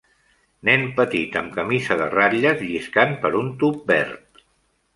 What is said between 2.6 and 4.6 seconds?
lliscant per un tub verd